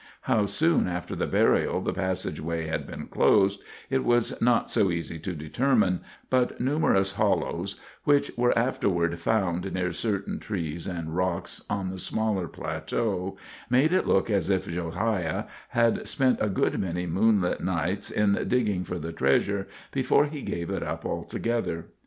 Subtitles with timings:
[0.21, 5.19] How soon after the burial the passageway had been closed, it was not so easy
[5.19, 11.91] to determine, but numerous hollows which were afterward found near certain trees and rocks on
[11.91, 13.37] the smaller plateau
[13.69, 18.83] made it look as if Josiah had spent a good many moonlight nights in digging
[18.83, 21.89] for the treasure before he gave it up altogether.